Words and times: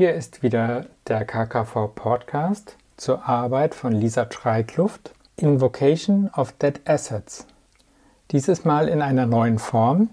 Hier 0.00 0.14
ist 0.14 0.42
wieder 0.42 0.86
der 1.08 1.26
KKV 1.26 1.94
Podcast 1.94 2.78
zur 2.96 3.28
Arbeit 3.28 3.74
von 3.74 3.92
Lisa 3.92 4.24
Treikluft, 4.24 5.12
Invocation 5.36 6.30
of 6.34 6.52
Dead 6.52 6.80
Assets. 6.86 7.46
Dieses 8.30 8.64
Mal 8.64 8.88
in 8.88 9.02
einer 9.02 9.26
neuen 9.26 9.58
Form. 9.58 10.08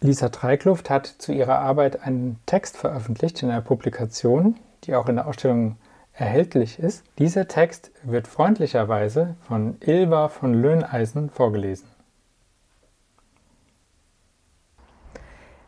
Lisa 0.00 0.28
Treikluft 0.28 0.90
hat 0.90 1.08
zu 1.08 1.32
ihrer 1.32 1.58
Arbeit 1.58 2.04
einen 2.04 2.38
Text 2.46 2.76
veröffentlicht 2.76 3.42
in 3.42 3.50
einer 3.50 3.62
Publikation, 3.62 4.60
die 4.84 4.94
auch 4.94 5.08
in 5.08 5.16
der 5.16 5.26
Ausstellung 5.26 5.74
erhältlich 6.12 6.78
ist. 6.78 7.02
Dieser 7.18 7.48
Text 7.48 7.90
wird 8.04 8.28
freundlicherweise 8.28 9.34
von 9.48 9.76
Ilva 9.80 10.28
von 10.28 10.54
Löhneisen 10.54 11.30
vorgelesen. 11.30 11.88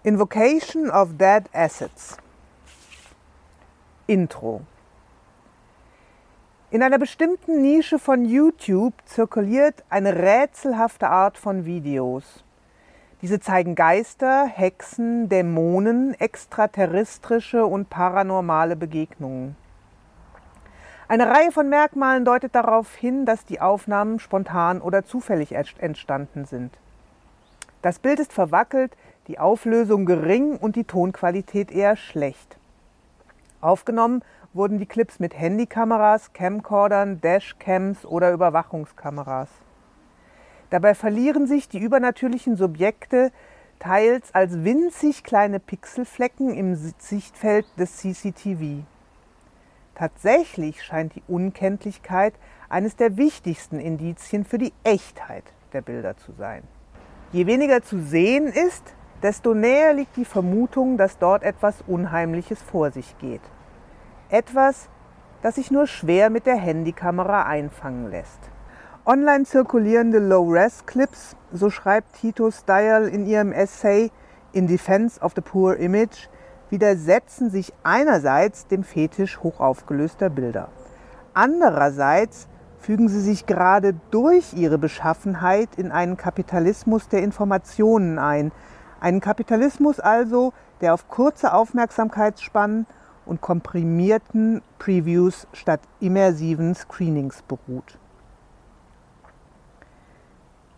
Invocation 0.04 0.88
of 0.90 1.16
Dead 1.18 1.43
Assets 1.52 2.18
Intro 4.09 4.61
In 6.70 6.80
einer 6.84 6.98
bestimmten 6.98 7.60
Nische 7.60 7.98
von 7.98 8.24
YouTube 8.24 8.95
zirkuliert 9.05 9.82
eine 9.88 10.15
rätselhafte 10.15 11.09
Art 11.09 11.37
von 11.37 11.65
Videos. 11.65 12.45
Diese 13.20 13.41
zeigen 13.41 13.74
Geister, 13.74 14.46
Hexen, 14.46 15.29
Dämonen, 15.29 16.15
extraterrestrische 16.20 17.66
und 17.66 17.91
paranormale 17.91 18.77
Begegnungen. 18.77 19.56
Eine 21.09 21.29
Reihe 21.29 21.51
von 21.51 21.68
Merkmalen 21.68 22.24
deutet 22.24 22.54
darauf 22.54 22.95
hin, 22.95 23.27
dass 23.27 23.45
die 23.45 23.60
Aufnahmen 23.60 24.20
spontan 24.20 24.80
oder 24.80 25.04
zufällig 25.04 25.51
entstanden 25.52 26.45
sind. 26.45 26.79
Das 27.82 27.98
Bild 27.98 28.20
ist 28.20 28.32
verwackelt, 28.32 28.96
die 29.27 29.41
Auflösung 29.41 30.07
gering 30.07 30.57
und 30.57 30.77
die 30.77 30.84
Tonqualität 30.84 31.73
eher 31.73 31.96
schlecht. 31.96 32.55
Aufgenommen 33.60 34.23
wurden 34.52 34.78
die 34.78 34.87
Clips 34.87 35.19
mit 35.19 35.38
Handykameras, 35.38 36.33
Camcordern, 36.33 37.21
Dashcams 37.21 38.04
oder 38.04 38.32
Überwachungskameras. 38.32 39.49
Dabei 40.71 40.95
verlieren 40.95 41.46
sich 41.46 41.68
die 41.68 41.79
übernatürlichen 41.79 42.57
Subjekte 42.57 43.32
teils 43.79 44.34
als 44.34 44.65
winzig 44.65 45.23
kleine 45.23 45.60
Pixelflecken 45.60 46.54
im 46.54 46.74
Sichtfeld 46.74 47.66
des 47.79 47.99
CCTV. 47.99 48.84
Tatsächlich 49.95 50.82
scheint 50.82 51.15
die 51.15 51.23
Unkenntlichkeit 51.29 52.34
eines 52.68 52.96
der 52.96 53.16
wichtigsten 53.16 53.80
Indizien 53.80 54.45
für 54.45 54.59
die 54.59 54.73
Echtheit 54.84 55.45
der 55.73 55.82
Bilder 55.82 56.16
zu 56.16 56.32
sein. 56.32 56.62
Je 57.32 57.46
weniger 57.46 57.82
zu 57.82 58.01
sehen 58.01 58.46
ist, 58.46 58.95
desto 59.22 59.54
näher 59.54 59.95
liegt 59.95 60.16
die 60.16 60.24
Vermutung, 60.24 60.96
dass 60.96 61.18
dort 61.18 61.42
etwas 61.42 61.76
Unheimliches 61.86 62.62
vor 62.62 62.90
sich 62.90 63.16
geht. 63.18 63.42
Etwas, 64.28 64.88
das 65.42 65.56
sich 65.56 65.70
nur 65.70 65.86
schwer 65.86 66.31
mit 66.31 66.47
der 66.47 66.56
Handykamera 66.56 67.44
einfangen 67.44 68.10
lässt. 68.10 68.41
Online 69.04 69.44
zirkulierende 69.44 70.19
Low-Res-Clips, 70.19 71.37
so 71.53 71.70
schreibt 71.70 72.14
Tito 72.14 72.50
Steyerl 72.50 73.06
in 73.09 73.26
ihrem 73.26 73.53
Essay 73.53 74.10
In 74.53 74.66
Defense 74.66 75.20
of 75.20 75.32
the 75.37 75.42
Poor 75.42 75.76
Image, 75.76 76.28
widersetzen 76.70 77.50
sich 77.50 77.72
einerseits 77.84 78.66
dem 78.66 78.82
Fetisch 78.82 79.41
hochaufgelöster 79.42 80.31
Bilder. 80.31 80.70
Andererseits 81.34 82.48
fügen 82.78 83.09
sie 83.09 83.20
sich 83.20 83.47
gerade 83.47 83.94
durch 84.10 84.54
ihre 84.54 84.78
Beschaffenheit 84.78 85.69
in 85.76 85.92
einen 85.92 86.16
Kapitalismus 86.16 87.09
der 87.09 87.22
Informationen 87.22 88.19
ein. 88.19 88.53
Einen 89.00 89.21
Kapitalismus 89.21 90.00
also, 90.00 90.53
der 90.81 90.94
auf 90.94 91.09
kurze 91.09 91.53
Aufmerksamkeitsspannen 91.53 92.87
und 93.27 93.41
komprimierten 93.41 94.62
Previews 94.78 95.47
statt 95.53 95.81
immersiven 96.00 96.75
Screenings 96.75 97.43
beruht. 97.43 97.99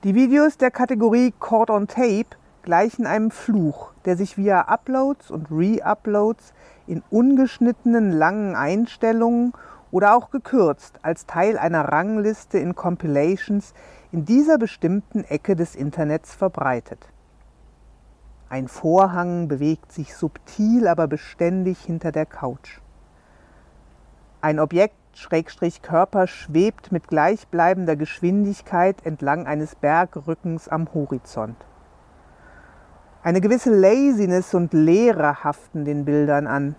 Die 0.05 0.15
Videos 0.15 0.57
der 0.57 0.71
Kategorie 0.71 1.35
Caught 1.39 1.71
on 1.71 1.89
Tape 1.89 2.37
gleichen 2.63 3.07
einem 3.07 3.31
Fluch, 3.31 3.93
der 4.05 4.17
sich 4.17 4.37
via 4.37 4.63
Uploads 4.63 5.31
und 5.31 5.51
Re-Uploads 5.51 6.53
in 6.87 7.03
ungeschnittenen 7.11 8.13
langen 8.13 8.55
Einstellungen 8.55 9.53
oder 9.91 10.15
auch 10.15 10.31
gekürzt 10.31 10.99
als 11.03 11.27
Teil 11.27 11.59
einer 11.59 11.89
Rangliste 11.89 12.59
in 12.59 12.75
Compilations 12.75 13.75
in 14.13 14.25
dieser 14.25 14.59
bestimmten 14.59 15.25
Ecke 15.25 15.57
des 15.57 15.75
Internets 15.75 16.35
verbreitet. 16.35 17.09
Ein 18.51 18.69
Vorhang 18.69 19.49
bewegt 19.49 19.93
sich 19.93 20.15
subtil, 20.15 20.89
aber 20.89 21.07
beständig 21.07 21.81
hinter 21.81 22.13
der 22.13 22.25
Couch. 22.25 22.81
Ein 24.41 24.59
Objekt 24.59 24.95
Schrägstrich 25.13 25.83
Körper 25.83 26.29
schwebt 26.29 26.93
mit 26.93 27.09
gleichbleibender 27.09 27.97
Geschwindigkeit 27.97 29.05
entlang 29.05 29.47
eines 29.47 29.75
Bergrückens 29.75 30.69
am 30.69 30.89
Horizont. 30.95 31.57
Eine 33.23 33.41
gewisse 33.41 33.75
Laziness 33.75 34.55
und 34.55 34.73
Leere 34.73 35.43
haften 35.43 35.85
den 35.85 36.05
Bildern 36.05 36.47
an. 36.47 36.77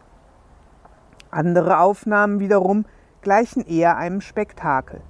Andere 1.30 1.80
Aufnahmen 1.80 2.40
wiederum 2.40 2.86
gleichen 3.22 3.68
eher 3.68 3.97
einem 3.97 4.22
Spektakel. 4.22 5.01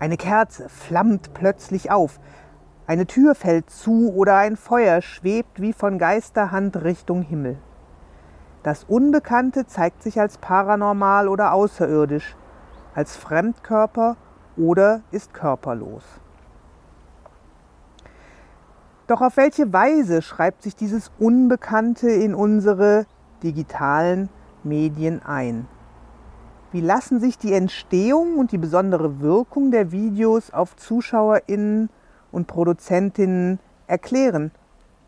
Eine 0.00 0.16
Kerze 0.16 0.68
flammt 0.68 1.32
plötzlich 1.32 1.92
auf, 1.92 2.18
eine 2.86 3.06
Tür 3.06 3.34
fällt 3.34 3.70
zu 3.70 4.12
oder 4.14 4.36
ein 4.36 4.56
Feuer 4.56 5.02
schwebt 5.02 5.60
wie 5.60 5.72
von 5.72 5.98
Geisterhand 5.98 6.82
Richtung 6.82 7.22
Himmel. 7.22 7.58
Das 8.62 8.84
Unbekannte 8.84 9.66
zeigt 9.66 10.02
sich 10.02 10.20
als 10.20 10.38
paranormal 10.38 11.28
oder 11.28 11.52
außerirdisch, 11.52 12.36
als 12.94 13.16
Fremdkörper 13.16 14.16
oder 14.56 15.02
ist 15.10 15.34
körperlos. 15.34 16.04
Doch 19.06 19.20
auf 19.20 19.36
welche 19.36 19.72
Weise 19.72 20.22
schreibt 20.22 20.62
sich 20.62 20.76
dieses 20.76 21.10
Unbekannte 21.18 22.08
in 22.08 22.34
unsere 22.34 23.06
digitalen 23.42 24.28
Medien 24.62 25.20
ein? 25.24 25.66
Wie 26.70 26.80
lassen 26.80 27.20
sich 27.20 27.36
die 27.36 27.52
Entstehung 27.52 28.38
und 28.38 28.52
die 28.52 28.58
besondere 28.58 29.20
Wirkung 29.20 29.70
der 29.70 29.92
Videos 29.92 30.52
auf 30.52 30.76
Zuschauerinnen 30.76 31.90
und 32.32 32.46
Produzentinnen 32.46 33.60
erklären? 33.86 34.50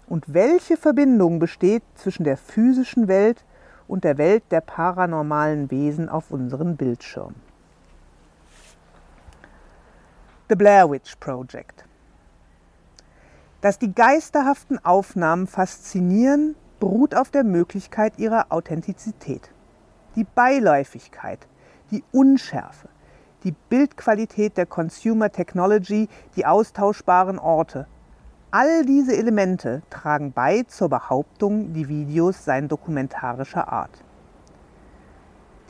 Und 0.06 0.32
welche 0.32 0.76
Verbindung 0.76 1.38
besteht 1.38 1.82
zwischen 1.94 2.24
der 2.24 2.36
physischen 2.36 3.08
Welt 3.08 3.44
und 3.88 4.04
der 4.04 4.18
Welt 4.18 4.44
der 4.50 4.60
paranormalen 4.60 5.70
Wesen 5.70 6.08
auf 6.08 6.30
unseren 6.30 6.76
Bildschirmen? 6.76 7.36
The 10.48 10.54
Blair 10.54 10.90
Witch 10.90 11.16
Project. 11.16 11.86
Dass 13.62 13.78
die 13.78 13.94
geisterhaften 13.94 14.84
Aufnahmen 14.84 15.46
faszinieren, 15.46 16.54
beruht 16.80 17.14
auf 17.14 17.30
der 17.30 17.44
Möglichkeit 17.44 18.18
ihrer 18.18 18.52
Authentizität. 18.52 19.50
Die 20.16 20.24
Beiläufigkeit, 20.24 21.48
die 21.90 22.04
Unschärfe, 22.12 22.90
die 23.44 23.54
Bildqualität 23.68 24.56
der 24.56 24.66
Consumer 24.66 25.30
Technology, 25.30 26.08
die 26.36 26.46
austauschbaren 26.46 27.38
Orte, 27.38 27.86
All 28.56 28.84
diese 28.84 29.16
Elemente 29.16 29.82
tragen 29.90 30.30
bei 30.30 30.62
zur 30.68 30.88
Behauptung, 30.88 31.72
die 31.72 31.88
Videos 31.88 32.44
seien 32.44 32.68
dokumentarischer 32.68 33.66
Art. 33.66 34.04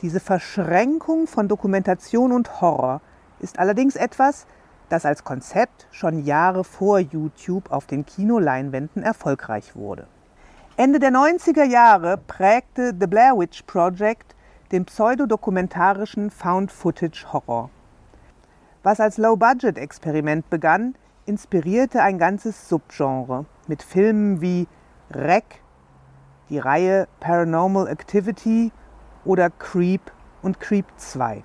Diese 0.03 0.19
Verschränkung 0.19 1.25
von 1.25 1.47
Dokumentation 1.47 2.31
und 2.31 2.61
Horror 2.61 3.01
ist 3.39 3.57
allerdings 3.57 3.95
etwas, 3.95 4.45
das 4.89 5.03
als 5.03 5.23
Konzept 5.23 5.87
schon 5.89 6.25
Jahre 6.25 6.63
vor 6.63 6.99
YouTube 6.99 7.71
auf 7.71 7.87
den 7.87 8.05
Kinoleinwänden 8.05 9.01
erfolgreich 9.01 9.75
wurde. 9.75 10.05
Ende 10.77 10.99
der 10.99 11.09
90er 11.09 11.63
Jahre 11.63 12.19
prägte 12.19 12.93
The 12.99 13.07
Blair 13.07 13.35
Witch 13.35 13.63
Project 13.63 14.34
den 14.71 14.85
pseudodokumentarischen 14.85 16.31
Found-Footage-Horror. 16.31 17.69
Was 18.83 18.99
als 18.99 19.17
Low-Budget-Experiment 19.17 20.49
begann, 20.49 20.95
inspirierte 21.25 22.01
ein 22.01 22.17
ganzes 22.17 22.69
Subgenre 22.69 23.45
mit 23.67 23.81
Filmen 23.81 24.41
wie 24.41 24.67
Wreck, 25.09 25.61
die 26.49 26.59
Reihe 26.59 27.07
Paranormal 27.19 27.87
Activity 27.87 28.71
oder 29.23 29.49
Creep 29.49 30.11
und 30.41 30.59
Creep 30.59 30.85
2. 30.97 31.43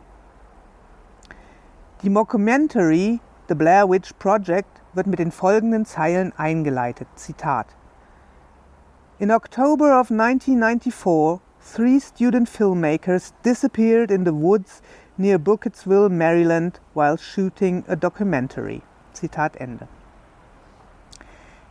Die 2.02 2.10
Mockumentary 2.10 3.20
The 3.48 3.54
Blair 3.54 3.88
Witch 3.88 4.12
Project 4.18 4.80
wird 4.92 5.06
mit 5.06 5.18
den 5.18 5.32
folgenden 5.32 5.84
Zeilen 5.84 6.32
eingeleitet. 6.36 7.08
Zitat. 7.16 7.66
In 9.18 9.30
October 9.30 10.00
of 10.00 10.10
1994, 10.10 11.40
three 11.72 12.00
student 12.00 12.48
filmmakers 12.48 13.32
disappeared 13.44 14.10
in 14.10 14.24
the 14.24 14.34
woods 14.34 14.82
near 15.16 15.38
Burkittsville, 15.38 16.10
Maryland, 16.10 16.80
while 16.94 17.16
shooting 17.16 17.84
a 17.86 17.94
documentary. 17.94 18.82
Zitat 19.14 19.54
Ende. 19.60 19.86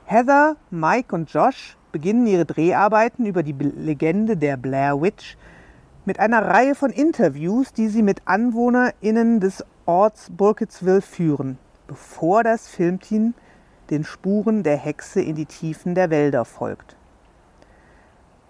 Heather, 0.05 0.55
Mike 0.71 1.13
und 1.13 1.29
Josh 1.29 1.75
beginnen 1.91 2.27
ihre 2.27 2.45
Dreharbeiten 2.45 3.25
über 3.25 3.43
die 3.43 3.51
Legende 3.51 4.37
der 4.37 4.55
Blair 4.55 5.01
Witch 5.01 5.37
mit 6.05 6.19
einer 6.19 6.45
Reihe 6.47 6.75
von 6.75 6.91
Interviews, 6.91 7.73
die 7.73 7.89
sie 7.89 8.01
mit 8.01 8.21
AnwohnerInnen 8.25 9.41
des 9.41 9.65
Orts 9.85 10.29
Burkittsville 10.31 11.01
führen, 11.01 11.57
bevor 11.87 12.43
das 12.43 12.69
Filmteam 12.69 13.33
den 13.89 14.05
Spuren 14.05 14.63
der 14.63 14.77
Hexe 14.77 15.21
in 15.21 15.35
die 15.35 15.45
Tiefen 15.45 15.93
der 15.93 16.09
Wälder 16.09 16.45
folgt. 16.45 16.95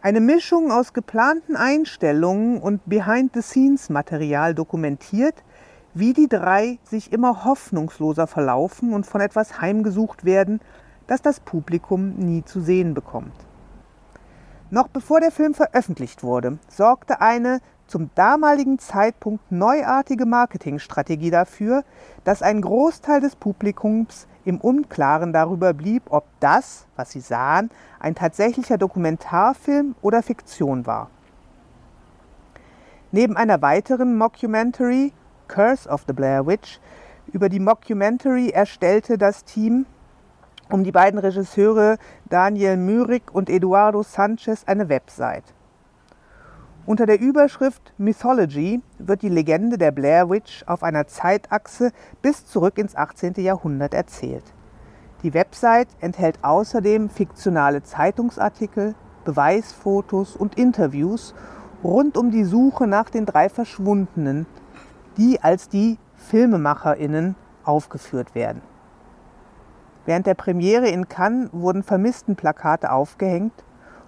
Eine 0.01 0.21
Mischung 0.21 0.71
aus 0.71 0.93
geplanten 0.93 1.57
Einstellungen 1.57 2.61
und 2.61 2.79
Behind-the-Scenes-Material 2.85 4.55
dokumentiert, 4.55 5.43
wie 5.93 6.13
die 6.13 6.29
drei 6.29 6.79
sich 6.85 7.11
immer 7.11 7.43
hoffnungsloser 7.43 8.25
verlaufen 8.25 8.93
und 8.93 9.05
von 9.05 9.19
etwas 9.19 9.59
heimgesucht 9.59 10.23
werden, 10.23 10.61
das 11.07 11.21
das 11.21 11.41
Publikum 11.41 12.15
nie 12.15 12.45
zu 12.45 12.61
sehen 12.61 12.93
bekommt. 12.93 13.33
Noch 14.69 14.87
bevor 14.87 15.19
der 15.19 15.31
Film 15.31 15.53
veröffentlicht 15.53 16.23
wurde, 16.23 16.59
sorgte 16.69 17.19
eine 17.19 17.59
zum 17.89 18.11
damaligen 18.15 18.77
Zeitpunkt 18.77 19.51
neuartige 19.51 20.25
Marketingstrategie 20.25 21.31
dafür, 21.31 21.83
dass 22.23 22.41
ein 22.41 22.61
Großteil 22.61 23.19
des 23.19 23.35
Publikums 23.35 24.27
im 24.45 24.61
Unklaren 24.61 25.33
darüber 25.33 25.73
blieb, 25.73 26.03
ob 26.09 26.25
das, 26.39 26.85
was 26.95 27.11
sie 27.11 27.19
sahen, 27.19 27.71
ein 27.99 28.15
tatsächlicher 28.15 28.77
Dokumentarfilm 28.77 29.95
oder 30.01 30.21
Fiktion 30.21 30.85
war. 30.85 31.09
Neben 33.11 33.35
einer 33.35 33.61
weiteren 33.61 34.17
Mockumentary, 34.17 35.11
Curse 35.47 35.89
of 35.89 36.03
the 36.07 36.13
Blair 36.13 36.45
Witch, 36.45 36.79
über 37.33 37.49
die 37.49 37.59
Mockumentary 37.59 38.49
erstellte 38.49 39.17
das 39.17 39.43
Team 39.43 39.85
um 40.71 40.83
die 40.83 40.91
beiden 40.91 41.19
Regisseure 41.19 41.97
Daniel 42.29 42.77
Myrick 42.77 43.33
und 43.33 43.49
Eduardo 43.49 44.03
Sanchez 44.03 44.63
eine 44.67 44.89
Website. 44.89 45.55
Unter 46.85 47.05
der 47.05 47.19
Überschrift 47.19 47.93
Mythology 47.97 48.81
wird 48.97 49.21
die 49.21 49.29
Legende 49.29 49.77
der 49.77 49.91
Blair 49.91 50.29
Witch 50.29 50.63
auf 50.65 50.81
einer 50.81 51.07
Zeitachse 51.07 51.91
bis 52.21 52.45
zurück 52.45 52.77
ins 52.77 52.95
18. 52.95 53.33
Jahrhundert 53.37 53.93
erzählt. 53.93 54.45
Die 55.21 55.33
Website 55.33 55.89
enthält 55.99 56.43
außerdem 56.43 57.09
fiktionale 57.09 57.83
Zeitungsartikel, 57.83 58.95
Beweisfotos 59.25 60.35
und 60.35 60.57
Interviews 60.57 61.35
rund 61.83 62.17
um 62.17 62.31
die 62.31 62.45
Suche 62.45 62.87
nach 62.87 63.09
den 63.09 63.25
drei 63.25 63.49
Verschwundenen, 63.49 64.47
die 65.17 65.41
als 65.41 65.69
die 65.69 65.97
Filmemacherinnen 66.15 67.35
aufgeführt 67.63 68.33
werden. 68.33 68.61
Während 70.05 70.25
der 70.25 70.33
Premiere 70.33 70.87
in 70.87 71.07
Cannes 71.07 71.49
wurden 71.51 71.83
Vermisstenplakate 71.83 72.91
aufgehängt 72.91 73.53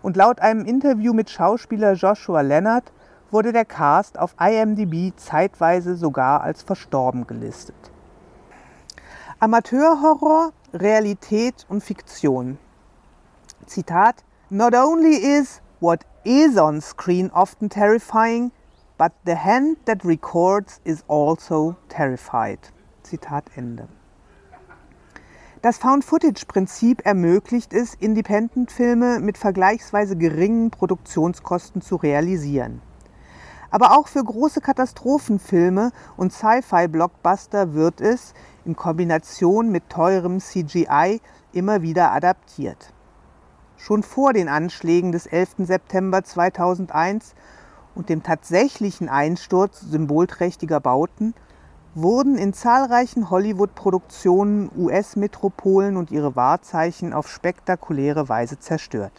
und 0.02 0.18
laut 0.18 0.40
einem 0.40 0.66
Interview 0.66 1.14
mit 1.14 1.30
Schauspieler 1.30 1.94
Joshua 1.94 2.42
Leonard 2.42 2.92
wurde 3.32 3.54
der 3.54 3.66
Cast 3.66 4.20
auf 4.20 4.36
IMDb 4.40 5.18
zeitweise 5.18 5.96
sogar 5.96 6.42
als 6.42 6.62
verstorben 6.62 7.28
gelistet. 7.28 7.76
Amateurhorror, 9.40 10.52
Realität 10.74 11.66
und 11.70 11.84
Fiktion. 11.84 12.58
Zitat: 13.66 14.24
Not 14.50 14.76
only 14.76 15.16
is 15.16 15.62
what 15.80 16.06
is 16.24 16.58
on 16.58 16.82
screen 16.82 17.32
often 17.32 17.70
terrifying, 17.70 18.52
but 18.98 19.12
the 19.26 19.36
hand 19.36 19.78
that 19.86 20.06
records 20.06 20.80
is 20.84 21.04
also 21.08 21.76
terrified. 21.90 22.60
Zitat 23.04 23.46
Ende. 23.56 23.88
Das 25.62 25.78
Found-Footage-Prinzip 25.78 27.06
ermöglicht 27.06 27.72
es, 27.72 27.94
Independent-Filme 27.94 29.20
mit 29.20 29.38
vergleichsweise 29.38 30.16
geringen 30.16 30.72
Produktionskosten 30.72 31.84
zu 31.84 31.98
realisieren. 31.98 32.82
Aber 33.70 33.96
auch 33.96 34.08
für 34.08 34.24
große 34.24 34.60
Katastrophenfilme 34.60 35.92
und 36.18 36.34
Sci-Fi-Blockbuster 36.34 37.76
wird 37.76 38.02
es, 38.02 38.34
in 38.66 38.76
Kombination 38.76 39.70
mit 39.70 39.88
teurem 39.88 40.40
CGI, 40.40 41.22
immer 41.54 41.84
wieder 41.84 42.12
adaptiert. 42.12 42.92
Schon 43.78 44.02
vor 44.02 44.34
den 44.34 44.50
Anschlägen 44.50 45.12
des 45.12 45.28
11. 45.28 45.58
September 45.60 46.24
2001 46.24 47.36
und 47.94 48.10
dem 48.10 48.24
tatsächlichen 48.24 49.10
Einsturz 49.10 49.82
symbolträchtiger 49.82 50.80
Bauten 50.80 51.36
wurden 51.94 52.38
in 52.38 52.54
zahlreichen 52.54 53.30
Hollywood-Produktionen 53.30 54.72
US-Metropolen 54.78 55.98
und 55.98 56.10
ihre 56.12 56.36
Wahrzeichen 56.36 57.14
auf 57.14 57.28
spektakuläre 57.28 58.30
Weise 58.30 58.60
zerstört. 58.60 59.12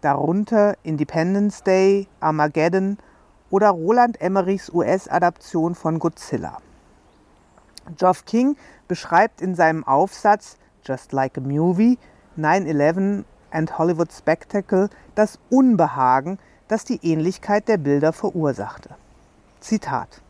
Darunter 0.00 0.76
Independence 0.84 1.62
Day, 1.62 2.06
Armageddon 2.20 2.98
oder 3.50 3.70
Roland 3.70 4.20
Emmerichs 4.20 4.70
US-Adaption 4.70 5.74
von 5.74 5.98
Godzilla. 5.98 6.58
Geoff 7.96 8.24
King 8.24 8.56
beschreibt 8.86 9.40
in 9.40 9.54
seinem 9.54 9.84
Aufsatz 9.84 10.56
Just 10.84 11.12
Like 11.12 11.36
a 11.38 11.40
Movie 11.40 11.98
9-11 12.38 13.24
and 13.50 13.78
Hollywood 13.78 14.12
Spectacle 14.12 14.88
das 15.14 15.38
Unbehagen, 15.50 16.38
das 16.68 16.84
die 16.84 17.00
Ähnlichkeit 17.02 17.68
der 17.68 17.78
Bilder 17.78 18.12
verursachte. 18.12 18.90
Zitat 19.60 20.23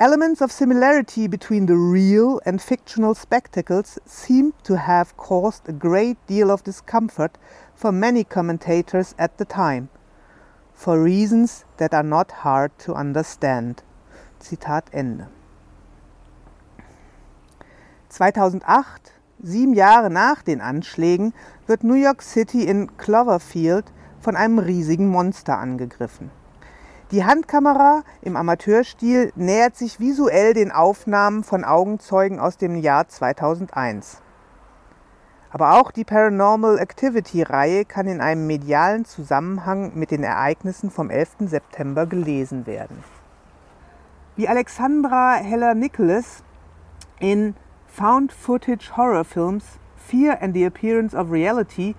Elements 0.00 0.40
of 0.40 0.50
similarity 0.50 1.28
between 1.28 1.66
the 1.66 1.76
real 1.76 2.40
and 2.44 2.60
fictional 2.60 3.14
spectacles 3.14 3.96
seem 4.04 4.52
to 4.64 4.76
have 4.76 5.16
caused 5.16 5.68
a 5.68 5.72
great 5.72 6.18
deal 6.26 6.50
of 6.50 6.64
discomfort 6.64 7.38
for 7.76 7.92
many 7.92 8.24
commentators 8.24 9.14
at 9.20 9.38
the 9.38 9.44
time, 9.44 9.88
for 10.74 11.00
reasons 11.00 11.64
that 11.76 11.94
are 11.94 12.02
not 12.02 12.42
hard 12.42 12.76
to 12.80 12.92
understand. 12.92 13.84
Zitat 14.40 14.90
Ende. 14.92 15.28
2008, 18.08 19.12
sieben 19.44 19.74
Jahre 19.74 20.10
nach 20.10 20.42
den 20.42 20.60
Anschlägen, 20.60 21.32
wird 21.68 21.84
New 21.84 21.94
York 21.94 22.20
City 22.20 22.64
in 22.64 22.96
Cloverfield 22.96 23.92
von 24.18 24.34
einem 24.34 24.58
riesigen 24.58 25.08
Monster 25.08 25.56
angegriffen. 25.56 26.32
Die 27.10 27.24
Handkamera 27.24 28.02
im 28.22 28.34
Amateurstil 28.34 29.30
nähert 29.36 29.76
sich 29.76 30.00
visuell 30.00 30.54
den 30.54 30.72
Aufnahmen 30.72 31.44
von 31.44 31.62
Augenzeugen 31.62 32.40
aus 32.40 32.56
dem 32.56 32.76
Jahr 32.76 33.08
2001. 33.08 34.22
Aber 35.50 35.74
auch 35.74 35.90
die 35.90 36.04
Paranormal 36.04 36.78
Activity-Reihe 36.78 37.84
kann 37.84 38.08
in 38.08 38.22
einem 38.22 38.46
medialen 38.46 39.04
Zusammenhang 39.04 39.92
mit 39.94 40.10
den 40.10 40.22
Ereignissen 40.22 40.90
vom 40.90 41.10
11. 41.10 41.36
September 41.40 42.06
gelesen 42.06 42.66
werden. 42.66 43.04
Wie 44.36 44.48
Alexandra 44.48 45.34
Heller-Nicholas 45.34 46.42
in 47.20 47.54
Found 47.86 48.32
Footage 48.32 48.96
Horror 48.96 49.24
Films 49.24 49.78
Fear 49.96 50.42
and 50.42 50.54
the 50.54 50.64
Appearance 50.64 51.14
of 51.14 51.30
Reality 51.30 51.94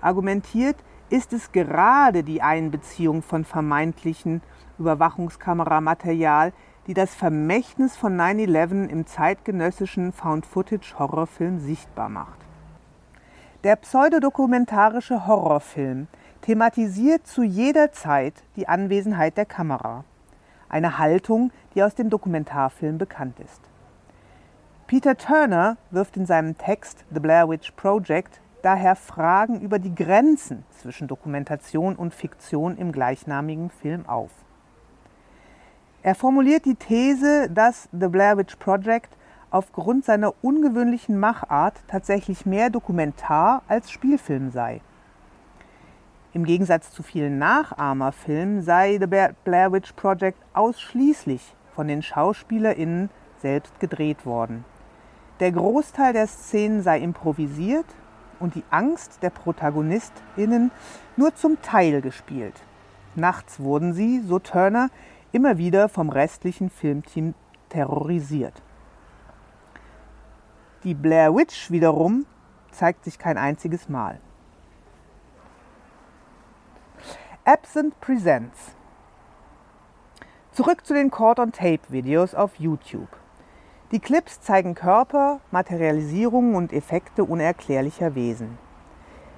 argumentiert, 0.00 0.76
ist 1.08 1.32
es 1.32 1.52
gerade 1.52 2.22
die 2.22 2.42
Einbeziehung 2.42 3.22
von 3.22 3.44
vermeintlichen 3.44 4.42
Überwachungskameramaterial, 4.78 6.52
die 6.86 6.94
das 6.94 7.14
Vermächtnis 7.14 7.96
von 7.96 8.16
9-11 8.16 8.88
im 8.88 9.06
zeitgenössischen 9.06 10.12
Found-Footage-Horrorfilm 10.12 11.58
sichtbar 11.60 12.08
macht. 12.08 12.38
Der 13.64 13.76
pseudodokumentarische 13.76 15.26
Horrorfilm 15.26 16.08
thematisiert 16.42 17.26
zu 17.26 17.42
jeder 17.42 17.90
Zeit 17.90 18.34
die 18.54 18.68
Anwesenheit 18.68 19.36
der 19.36 19.46
Kamera, 19.46 20.04
eine 20.68 20.98
Haltung, 20.98 21.50
die 21.74 21.82
aus 21.82 21.94
dem 21.94 22.10
Dokumentarfilm 22.10 22.98
bekannt 22.98 23.40
ist. 23.40 23.60
Peter 24.86 25.16
Turner 25.16 25.78
wirft 25.90 26.16
in 26.16 26.26
seinem 26.26 26.56
Text 26.56 27.04
The 27.12 27.18
Blair 27.18 27.48
Witch 27.48 27.72
Project 27.72 28.40
daher 28.62 28.96
Fragen 28.96 29.60
über 29.60 29.78
die 29.78 29.94
Grenzen 29.94 30.64
zwischen 30.70 31.08
Dokumentation 31.08 31.96
und 31.96 32.14
Fiktion 32.14 32.76
im 32.76 32.92
gleichnamigen 32.92 33.70
Film 33.70 34.06
auf. 34.08 34.30
Er 36.02 36.14
formuliert 36.14 36.64
die 36.64 36.76
These, 36.76 37.50
dass 37.50 37.88
The 37.92 38.08
Blair 38.08 38.36
Witch 38.36 38.56
Project 38.56 39.16
aufgrund 39.50 40.04
seiner 40.04 40.34
ungewöhnlichen 40.42 41.18
Machart 41.18 41.82
tatsächlich 41.88 42.46
mehr 42.46 42.70
Dokumentar 42.70 43.62
als 43.68 43.90
Spielfilm 43.90 44.50
sei. 44.50 44.80
Im 46.32 46.44
Gegensatz 46.44 46.90
zu 46.90 47.02
vielen 47.02 47.38
Nachahmerfilmen 47.38 48.62
sei 48.62 48.98
The 49.00 49.06
Blair 49.44 49.72
Witch 49.72 49.92
Project 49.94 50.38
ausschließlich 50.52 51.54
von 51.74 51.88
den 51.88 52.02
SchauspielerInnen 52.02 53.10
selbst 53.38 53.80
gedreht 53.80 54.26
worden. 54.26 54.64
Der 55.40 55.52
Großteil 55.52 56.12
der 56.12 56.26
Szenen 56.26 56.82
sei 56.82 57.00
improvisiert 57.00 57.86
und 58.40 58.54
die 58.54 58.64
Angst 58.70 59.22
der 59.22 59.30
ProtagonistInnen 59.30 60.70
nur 61.16 61.34
zum 61.34 61.60
Teil 61.62 62.02
gespielt. 62.02 62.62
Nachts 63.14 63.60
wurden 63.60 63.92
sie, 63.92 64.20
so 64.20 64.38
Turner, 64.38 64.90
immer 65.32 65.58
wieder 65.58 65.88
vom 65.88 66.08
restlichen 66.10 66.70
Filmteam 66.70 67.34
terrorisiert. 67.68 68.62
Die 70.84 70.94
Blair 70.94 71.34
Witch 71.34 71.70
wiederum 71.70 72.26
zeigt 72.70 73.04
sich 73.04 73.18
kein 73.18 73.38
einziges 73.38 73.88
Mal. 73.88 74.20
Absent 77.44 77.98
Presents. 78.00 78.76
Zurück 80.52 80.86
zu 80.86 80.94
den 80.94 81.10
Cord-on-Tape-Videos 81.10 82.34
auf 82.34 82.56
YouTube. 82.56 83.08
Die 83.92 84.00
Clips 84.00 84.40
zeigen 84.40 84.74
Körper, 84.74 85.38
Materialisierungen 85.52 86.56
und 86.56 86.72
Effekte 86.72 87.22
unerklärlicher 87.22 88.16
Wesen. 88.16 88.58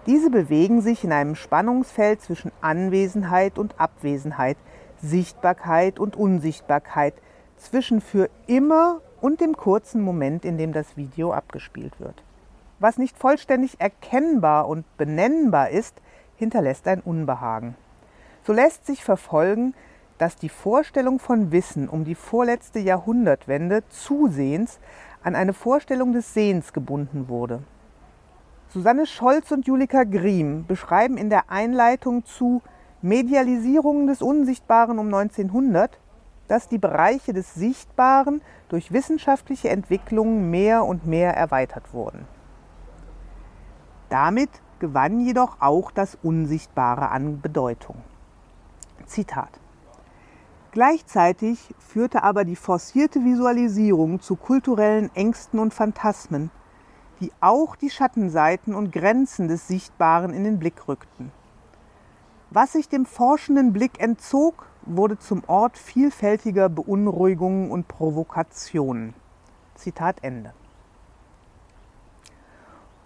Diese 0.06 0.30
bewegen 0.30 0.80
sich 0.80 1.04
in 1.04 1.12
einem 1.12 1.34
Spannungsfeld 1.34 2.22
zwischen 2.22 2.50
Anwesenheit 2.62 3.58
und 3.58 3.78
Abwesenheit, 3.78 4.56
Sichtbarkeit 5.02 5.98
und 5.98 6.16
Unsichtbarkeit, 6.16 7.12
zwischen 7.58 8.00
für 8.00 8.30
immer 8.46 9.02
und 9.20 9.42
dem 9.42 9.54
kurzen 9.54 10.00
Moment, 10.00 10.46
in 10.46 10.56
dem 10.56 10.72
das 10.72 10.96
Video 10.96 11.34
abgespielt 11.34 12.00
wird. 12.00 12.22
Was 12.78 12.96
nicht 12.96 13.18
vollständig 13.18 13.78
erkennbar 13.80 14.66
und 14.66 14.86
benennbar 14.96 15.68
ist, 15.68 16.00
hinterlässt 16.36 16.88
ein 16.88 17.02
Unbehagen. 17.02 17.74
So 18.44 18.54
lässt 18.54 18.86
sich 18.86 19.04
verfolgen, 19.04 19.74
dass 20.18 20.37
die 20.37 20.48
Vorstellung 20.48 21.18
von 21.18 21.52
Wissen 21.52 21.88
um 21.88 22.04
die 22.04 22.14
vorletzte 22.14 22.80
Jahrhundertwende 22.80 23.88
zusehends 23.88 24.80
an 25.22 25.34
eine 25.34 25.52
Vorstellung 25.52 26.12
des 26.12 26.34
Sehens 26.34 26.72
gebunden 26.72 27.28
wurde. 27.28 27.62
Susanne 28.68 29.06
Scholz 29.06 29.50
und 29.50 29.66
Julika 29.66 30.04
Griem 30.04 30.66
beschreiben 30.66 31.16
in 31.16 31.30
der 31.30 31.50
Einleitung 31.50 32.26
zu 32.26 32.60
Medialisierungen 33.00 34.06
des 34.06 34.20
Unsichtbaren 34.20 34.98
um 34.98 35.06
1900, 35.06 35.98
dass 36.48 36.68
die 36.68 36.78
Bereiche 36.78 37.32
des 37.32 37.54
Sichtbaren 37.54 38.42
durch 38.68 38.92
wissenschaftliche 38.92 39.68
Entwicklungen 39.68 40.50
mehr 40.50 40.84
und 40.84 41.06
mehr 41.06 41.34
erweitert 41.34 41.94
wurden. 41.94 42.26
Damit 44.08 44.50
gewann 44.78 45.20
jedoch 45.20 45.60
auch 45.60 45.90
das 45.90 46.18
Unsichtbare 46.22 47.10
an 47.10 47.40
Bedeutung. 47.40 47.96
Zitat. 49.06 49.60
Gleichzeitig 50.70 51.75
führte 51.78 52.22
aber 52.22 52.44
die 52.44 52.56
forcierte 52.56 53.25
Visualisierung 53.25 54.20
zu 54.20 54.37
kulturellen 54.37 55.10
Ängsten 55.14 55.58
und 55.58 55.72
Phantasmen, 55.72 56.50
die 57.20 57.32
auch 57.40 57.75
die 57.75 57.90
Schattenseiten 57.90 58.75
und 58.75 58.92
Grenzen 58.92 59.48
des 59.48 59.66
Sichtbaren 59.66 60.34
in 60.34 60.44
den 60.44 60.58
Blick 60.58 60.87
rückten. 60.87 61.32
Was 62.50 62.72
sich 62.72 62.88
dem 62.88 63.06
forschenden 63.06 63.72
Blick 63.72 64.00
entzog, 64.00 64.66
wurde 64.82 65.18
zum 65.18 65.42
Ort 65.46 65.78
vielfältiger 65.78 66.68
Beunruhigungen 66.68 67.70
und 67.70 67.88
Provokationen. 67.88 69.14
Zitat 69.75 70.22
Ende. 70.22 70.52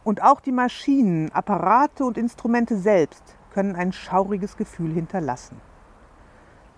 Und 0.05 0.23
auch 0.23 0.41
die 0.41 0.53
Maschinen, 0.53 1.31
Apparate 1.33 2.05
und 2.05 2.19
Instrumente 2.19 2.77
selbst 2.77 3.37
können 3.53 3.77
ein 3.77 3.93
schauriges 3.93 4.57
Gefühl 4.57 4.93
hinterlassen. 4.93 5.61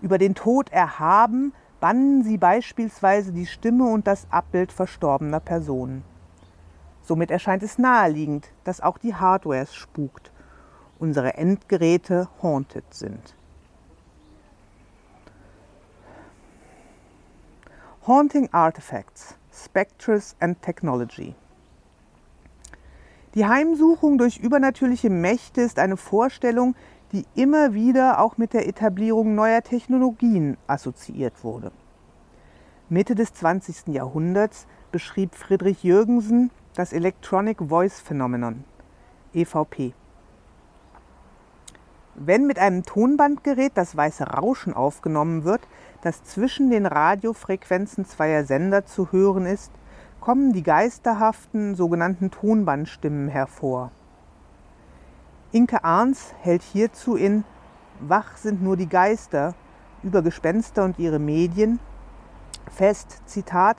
Über 0.05 0.19
den 0.19 0.35
Tod 0.35 0.71
erhaben, 0.71 1.51
bannen 1.79 2.23
sie 2.23 2.37
beispielsweise 2.37 3.31
die 3.31 3.47
Stimme 3.47 3.85
und 3.85 4.05
das 4.05 4.27
Abbild 4.29 4.71
verstorbener 4.71 5.39
Personen. 5.39 6.03
Somit 7.01 7.31
erscheint 7.31 7.63
es 7.63 7.79
naheliegend, 7.79 8.51
dass 8.65 8.81
auch 8.81 8.99
die 8.99 9.15
Hardware 9.15 9.65
spukt, 9.65 10.31
unsere 10.99 11.33
Endgeräte 11.33 12.29
haunted 12.43 12.83
sind. 12.93 13.33
Haunting 18.05 18.47
Artifacts, 18.51 19.33
Spectres 19.51 20.35
and 20.39 20.61
Technology. 20.61 21.33
Die 23.33 23.47
Heimsuchung 23.47 24.19
durch 24.19 24.37
übernatürliche 24.37 25.09
Mächte 25.09 25.61
ist 25.61 25.79
eine 25.79 25.97
Vorstellung, 25.97 26.75
die 27.15 27.25
immer 27.33 27.73
wieder 27.73 28.19
auch 28.19 28.37
mit 28.37 28.51
der 28.51 28.67
Etablierung 28.67 29.35
neuer 29.35 29.61
Technologien 29.61 30.57
assoziiert 30.67 31.45
wurde. 31.45 31.71
Mitte 32.89 33.15
des 33.15 33.33
20. 33.33 33.87
Jahrhunderts 33.87 34.67
beschrieb 34.91 35.33
Friedrich 35.33 35.81
Jürgensen 35.81 36.51
das 36.75 36.91
Electronic 36.91 37.59
Voice 37.69 38.01
Phenomenon, 38.01 38.65
EVP. 39.33 39.93
Wenn 42.15 42.47
mit 42.47 42.59
einem 42.59 42.83
Tonbandgerät 42.83 43.71
das 43.75 43.95
weiße 43.95 44.25
Rauschen 44.25 44.73
aufgenommen 44.73 45.45
wird, 45.45 45.61
das 46.01 46.21
zwischen 46.25 46.69
den 46.69 46.85
Radiofrequenzen 46.85 48.03
zweier 48.05 48.43
Sender 48.43 48.85
zu 48.85 49.13
hören 49.13 49.45
ist, 49.45 49.71
kommen 50.19 50.51
die 50.51 50.63
geisterhaften 50.63 51.75
sogenannten 51.75 52.29
Tonbandstimmen 52.29 53.29
hervor. 53.29 53.91
Inke 55.55 55.85
Arns 55.85 56.33
hält 56.41 56.63
hierzu 56.63 57.15
in 57.15 57.45
Wach 58.01 58.35
sind 58.35 58.61
nur 58.61 58.75
die 58.75 58.89
Geister 58.89 59.55
über 60.03 60.21
Gespenster 60.21 60.83
und 60.83 60.99
ihre 60.99 61.17
Medien 61.17 61.79
fest, 62.69 63.21
Zitat, 63.25 63.77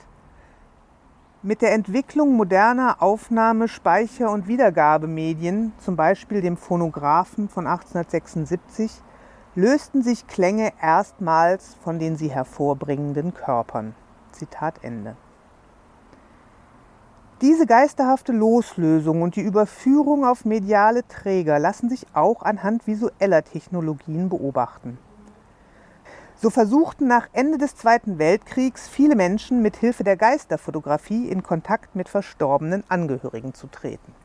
mit 1.43 1.61
der 1.61 1.73
Entwicklung 1.73 2.33
moderner 2.33 2.99
Aufnahme-, 2.99 3.67
Speicher- 3.67 4.31
und 4.31 4.47
Wiedergabemedien, 4.47 5.71
zum 5.77 5.95
Beispiel 5.95 6.41
dem 6.41 6.57
Phonographen 6.57 7.47
von 7.47 7.67
1876, 7.67 9.03
lösten 9.53 10.01
sich 10.01 10.25
Klänge 10.25 10.73
erstmals 10.81 11.75
von 11.83 11.99
den 11.99 12.15
sie 12.15 12.29
hervorbringenden 12.29 13.35
Körpern. 13.35 13.93
Zitat 14.31 14.83
Ende. 14.83 15.15
Diese 17.41 17.67
geisterhafte 17.67 18.31
Loslösung 18.31 19.21
und 19.21 19.35
die 19.35 19.41
Überführung 19.41 20.25
auf 20.25 20.43
mediale 20.43 21.07
Träger 21.07 21.59
lassen 21.59 21.87
sich 21.87 22.07
auch 22.13 22.41
anhand 22.41 22.87
visueller 22.87 23.43
Technologien 23.43 24.27
beobachten. 24.27 24.97
So 26.35 26.49
versuchten 26.49 27.07
nach 27.07 27.27
Ende 27.33 27.59
des 27.59 27.75
Zweiten 27.75 28.17
Weltkriegs 28.17 28.87
viele 28.87 29.15
Menschen 29.15 29.61
mit 29.61 29.75
Hilfe 29.75 30.03
der 30.03 30.17
Geisterfotografie 30.17 31.29
in 31.29 31.43
Kontakt 31.43 31.95
mit 31.95 32.09
verstorbenen 32.09 32.83
Angehörigen 32.89 33.53
zu 33.53 33.67
treten. 33.67 34.15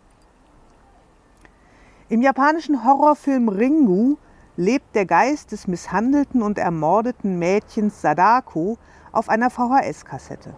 Im 2.09 2.23
japanischen 2.23 2.83
Horrorfilm 2.83 3.50
Ringu 3.50 4.16
lebt 4.57 4.95
der 4.95 5.04
Geist 5.04 5.52
des 5.52 5.69
misshandelten 5.69 6.42
und 6.42 6.57
ermordeten 6.57 7.38
Mädchens 7.38 8.00
Sadako 8.00 8.78
auf 9.12 9.28
einer 9.28 9.50
VHS-Kassette. 9.50 10.54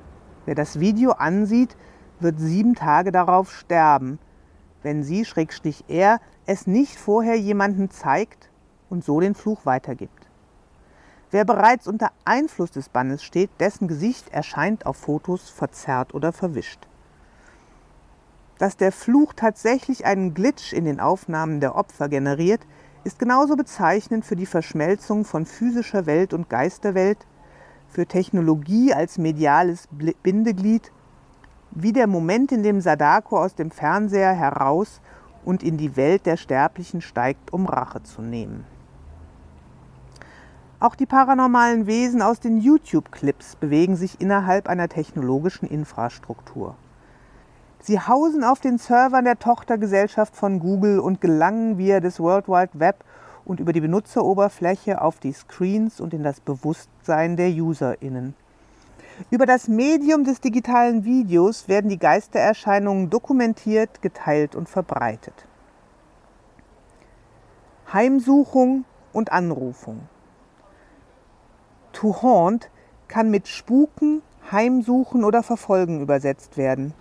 Wer 0.46 0.54
das 0.54 0.78
Video 0.78 1.12
ansieht, 1.12 1.76
wird 2.20 2.38
sieben 2.38 2.74
Tage 2.74 3.12
darauf 3.12 3.52
sterben, 3.52 4.18
wenn 4.82 5.02
sie, 5.02 5.24
Schrägstrich 5.24 5.84
er, 5.88 6.20
es 6.46 6.66
nicht 6.66 6.96
vorher 6.96 7.38
jemandem 7.38 7.90
zeigt 7.90 8.50
und 8.90 9.04
so 9.04 9.20
den 9.20 9.34
Fluch 9.34 9.64
weitergibt. 9.64 10.28
Wer 11.30 11.44
bereits 11.44 11.88
unter 11.88 12.12
Einfluss 12.24 12.70
des 12.70 12.88
Bannes 12.88 13.24
steht, 13.24 13.50
dessen 13.58 13.88
Gesicht 13.88 14.28
erscheint 14.28 14.86
auf 14.86 14.96
Fotos 14.96 15.50
verzerrt 15.50 16.14
oder 16.14 16.32
verwischt. 16.32 16.86
Dass 18.58 18.76
der 18.76 18.92
Fluch 18.92 19.32
tatsächlich 19.32 20.06
einen 20.06 20.34
Glitch 20.34 20.72
in 20.72 20.84
den 20.84 21.00
Aufnahmen 21.00 21.58
der 21.58 21.74
Opfer 21.74 22.08
generiert, 22.08 22.60
ist 23.02 23.18
genauso 23.18 23.56
bezeichnend 23.56 24.24
für 24.24 24.36
die 24.36 24.46
Verschmelzung 24.46 25.24
von 25.24 25.44
physischer 25.44 26.06
Welt 26.06 26.32
und 26.32 26.48
Geisterwelt, 26.48 27.26
für 27.88 28.06
Technologie 28.06 28.94
als 28.94 29.18
mediales 29.18 29.88
Bindeglied 30.22 30.92
wie 31.74 31.92
der 31.92 32.06
Moment, 32.06 32.52
in 32.52 32.62
dem 32.62 32.80
Sadako 32.80 33.38
aus 33.42 33.54
dem 33.54 33.70
Fernseher 33.70 34.32
heraus 34.32 35.00
und 35.44 35.62
in 35.62 35.76
die 35.76 35.96
Welt 35.96 36.26
der 36.26 36.36
Sterblichen 36.36 37.00
steigt, 37.00 37.52
um 37.52 37.66
Rache 37.66 38.02
zu 38.02 38.22
nehmen. 38.22 38.64
Auch 40.80 40.94
die 40.94 41.06
paranormalen 41.06 41.86
Wesen 41.86 42.20
aus 42.20 42.40
den 42.40 42.58
YouTube-Clips 42.58 43.56
bewegen 43.56 43.96
sich 43.96 44.20
innerhalb 44.20 44.68
einer 44.68 44.88
technologischen 44.88 45.66
Infrastruktur. 45.66 46.76
Sie 47.80 48.00
hausen 48.00 48.44
auf 48.44 48.60
den 48.60 48.78
Servern 48.78 49.24
der 49.24 49.38
Tochtergesellschaft 49.38 50.36
von 50.36 50.58
Google 50.58 50.98
und 51.00 51.20
gelangen 51.20 51.78
via 51.78 52.00
des 52.00 52.20
World 52.20 52.48
Wide 52.48 52.70
Web 52.74 53.04
und 53.44 53.60
über 53.60 53.72
die 53.72 53.80
Benutzeroberfläche 53.80 55.00
auf 55.00 55.18
die 55.20 55.32
Screens 55.32 56.00
und 56.00 56.14
in 56.14 56.22
das 56.22 56.40
Bewusstsein 56.40 57.36
der 57.36 57.50
UserInnen. 57.50 58.34
Über 59.30 59.46
das 59.46 59.68
Medium 59.68 60.24
des 60.24 60.40
digitalen 60.40 61.04
Videos 61.04 61.68
werden 61.68 61.88
die 61.88 61.98
Geistererscheinungen 61.98 63.10
dokumentiert, 63.10 64.02
geteilt 64.02 64.56
und 64.56 64.68
verbreitet. 64.68 65.46
Heimsuchung 67.92 68.84
und 69.12 69.30
Anrufung. 69.30 70.08
To 71.92 72.22
haunt 72.22 72.70
kann 73.06 73.30
mit 73.30 73.46
spuken, 73.46 74.22
heimsuchen 74.50 75.24
oder 75.24 75.44
verfolgen 75.44 76.00
übersetzt 76.00 76.56
werden. 76.56 76.92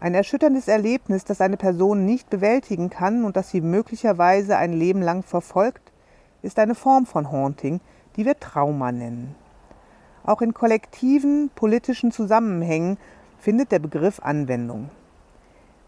Ein 0.00 0.14
erschütterndes 0.14 0.66
Erlebnis, 0.66 1.24
das 1.24 1.40
eine 1.42 1.56
Person 1.58 2.06
nicht 2.06 2.30
bewältigen 2.30 2.88
kann 2.88 3.24
und 3.24 3.36
das 3.36 3.50
sie 3.50 3.60
möglicherweise 3.60 4.56
ein 4.56 4.72
Leben 4.72 5.02
lang 5.02 5.22
verfolgt, 5.24 5.92
ist 6.40 6.58
eine 6.58 6.74
Form 6.74 7.04
von 7.04 7.30
Haunting, 7.30 7.80
die 8.16 8.24
wir 8.24 8.38
Trauma 8.38 8.92
nennen. 8.92 9.34
Auch 10.28 10.42
in 10.42 10.52
kollektiven 10.52 11.50
politischen 11.54 12.12
Zusammenhängen 12.12 12.98
findet 13.38 13.72
der 13.72 13.78
Begriff 13.78 14.20
Anwendung. 14.20 14.90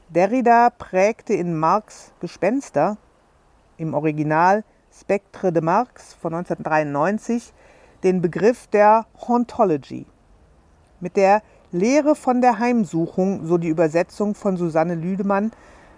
Derrida 0.08 0.70
prägte 0.70 1.34
in 1.34 1.58
Marx 1.58 2.14
Gespenster, 2.20 2.96
im 3.76 3.92
Original 3.92 4.64
Spectre 4.98 5.52
de 5.52 5.62
Marx 5.62 6.14
von 6.14 6.32
1993, 6.32 7.52
den 8.02 8.22
Begriff 8.22 8.66
der 8.68 9.04
Hauntology. 9.28 10.06
Mit 11.00 11.18
der 11.18 11.42
Lehre 11.70 12.14
von 12.14 12.40
der 12.40 12.58
Heimsuchung, 12.58 13.44
so 13.44 13.58
die 13.58 13.68
Übersetzung 13.68 14.34
von 14.34 14.56
Susanne 14.56 14.94
Lüdemann, 14.94 15.52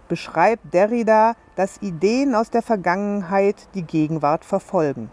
beschreibt 0.09 0.75
Derrida, 0.75 1.37
dass 1.55 1.81
Ideen 1.81 2.35
aus 2.35 2.51
der 2.51 2.63
Vergangenheit 2.63 3.69
die 3.77 3.85
Gegenwart 3.85 4.45
verfolgen. 4.45 5.13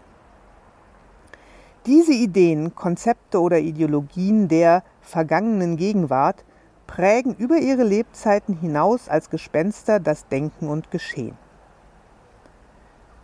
Diese 1.86 2.12
Ideen, 2.12 2.74
Konzepte 2.74 3.40
oder 3.40 3.58
Ideologien 3.58 4.48
der 4.48 4.82
vergangenen 5.00 5.78
Gegenwart 5.78 6.44
prägen 6.86 7.34
über 7.34 7.56
ihre 7.56 7.84
Lebzeiten 7.84 8.54
hinaus 8.54 9.08
als 9.08 9.30
Gespenster 9.30 9.98
das 9.98 10.28
Denken 10.28 10.68
und 10.68 10.90
Geschehen. 10.90 11.38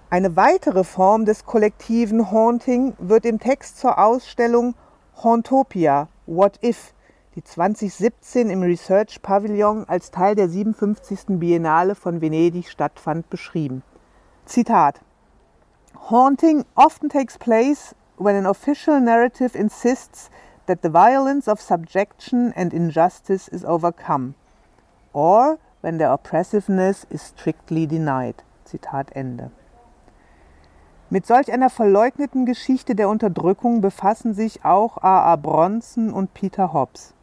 Eine 0.08 0.36
weitere 0.36 0.84
Form 0.84 1.26
des 1.26 1.44
kollektiven 1.44 2.30
Haunting 2.30 2.94
wird 2.98 3.26
im 3.26 3.40
Text 3.40 3.78
zur 3.78 3.98
Ausstellung 3.98 4.74
Hauntopia 5.22 6.08
What 6.26 6.58
If, 6.62 6.94
die 7.34 7.44
2017 7.44 8.48
im 8.48 8.62
Research 8.62 9.20
Pavillon 9.20 9.84
als 9.86 10.10
Teil 10.10 10.34
der 10.34 10.48
57. 10.48 11.38
Biennale 11.38 11.94
von 11.94 12.22
Venedig 12.22 12.70
stattfand, 12.70 13.28
beschrieben. 13.28 13.82
Zitat 14.46 15.02
Haunting 16.08 16.64
often 16.74 17.10
takes 17.10 17.36
place 17.36 17.94
when 18.18 18.36
an 18.36 18.46
official 18.46 19.00
narrative 19.00 19.54
insists 19.54 20.30
that 20.66 20.82
the 20.82 20.88
violence 20.88 21.48
of 21.48 21.60
subjection 21.60 22.52
and 22.54 22.72
injustice 22.72 23.48
is 23.48 23.64
overcome, 23.64 24.34
or 25.12 25.58
when 25.80 25.98
their 25.98 26.12
oppressiveness 26.12 27.06
is 27.10 27.22
strictly 27.22 27.86
denied. 27.86 28.42
Zitat 28.64 29.14
Ende. 29.14 29.50
Mit 31.08 31.24
solch 31.24 31.52
einer 31.52 31.70
verleugneten 31.70 32.46
Geschichte 32.46 32.96
der 32.96 33.08
Unterdrückung 33.08 33.80
befassen 33.80 34.34
sich 34.34 34.64
auch 34.64 34.98
A.A. 34.98 35.36
Bronson 35.36 36.12
und 36.12 36.34
Peter 36.34 36.72
Hobbs. 36.72 37.14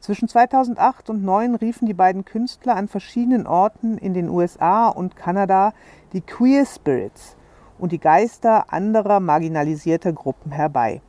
Zwischen 0.00 0.28
2008 0.28 1.10
und 1.10 1.22
2009 1.22 1.54
riefen 1.56 1.86
die 1.86 1.94
beiden 1.94 2.24
Künstler 2.24 2.74
an 2.74 2.88
verschiedenen 2.88 3.46
Orten 3.46 3.98
in 3.98 4.14
den 4.14 4.30
USA 4.30 4.88
und 4.88 5.14
Kanada 5.14 5.74
die 6.14 6.22
Queer 6.22 6.64
Spirits, 6.64 7.36
und 7.82 7.90
die 7.90 7.98
Geister 7.98 8.72
anderer 8.72 9.18
marginalisierter 9.18 10.12
Gruppen 10.12 10.52
herbei. 10.52 11.02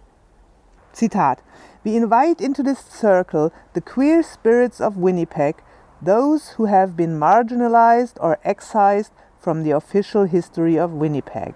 Zitat 0.92 1.44
We 1.84 1.96
invite 1.96 2.42
into 2.42 2.63
this 2.63 2.80
circle 2.80 3.51
the 3.74 3.82
queer 3.82 4.24
spirits 4.24 4.82
of 4.82 4.98
Winnipeg, 4.98 5.58
those 6.01 6.58
who 6.58 6.65
have 6.65 6.96
been 6.96 7.20
marginalized 7.20 8.20
or 8.20 8.39
excised 8.44 9.13
from 9.39 9.63
the 9.63 9.74
official 9.74 10.24
history 10.25 10.80
of 10.80 10.92
Winnipeg. 10.94 11.53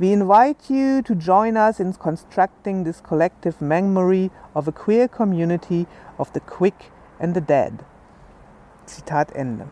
We 0.00 0.12
invite 0.12 0.68
you 0.68 1.02
to 1.02 1.14
join 1.14 1.56
us 1.56 1.78
in 1.78 1.92
constructing 1.92 2.82
this 2.82 3.00
collective 3.00 3.60
memory 3.60 4.32
of 4.52 4.66
a 4.66 4.72
queer 4.72 5.06
community 5.06 5.86
of 6.18 6.32
the 6.32 6.40
quick 6.40 6.90
and 7.20 7.34
the 7.34 7.40
dead. 7.40 7.84
Zitat 8.88 9.30
Ende. 9.36 9.68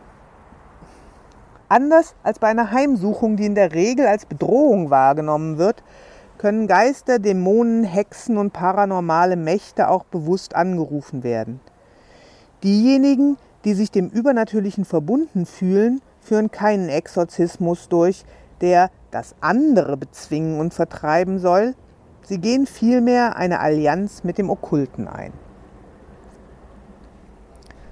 Anders 1.71 2.15
als 2.21 2.37
bei 2.37 2.49
einer 2.49 2.71
Heimsuchung, 2.71 3.37
die 3.37 3.45
in 3.45 3.55
der 3.55 3.71
Regel 3.71 4.05
als 4.05 4.25
Bedrohung 4.25 4.89
wahrgenommen 4.89 5.57
wird, 5.57 5.83
können 6.37 6.67
Geister, 6.67 7.17
Dämonen, 7.17 7.85
Hexen 7.85 8.35
und 8.35 8.51
paranormale 8.51 9.37
Mächte 9.37 9.87
auch 9.87 10.03
bewusst 10.03 10.53
angerufen 10.53 11.23
werden. 11.23 11.61
Diejenigen, 12.61 13.37
die 13.63 13.73
sich 13.73 13.89
dem 13.89 14.09
Übernatürlichen 14.09 14.83
verbunden 14.83 15.45
fühlen, 15.45 16.01
führen 16.19 16.51
keinen 16.51 16.89
Exorzismus 16.89 17.87
durch, 17.87 18.25
der 18.59 18.91
das 19.09 19.33
andere 19.39 19.95
bezwingen 19.95 20.59
und 20.59 20.73
vertreiben 20.73 21.39
soll, 21.39 21.73
sie 22.23 22.39
gehen 22.39 22.67
vielmehr 22.67 23.37
eine 23.37 23.61
Allianz 23.61 24.25
mit 24.25 24.37
dem 24.37 24.49
Okkulten 24.49 25.07
ein. 25.07 25.31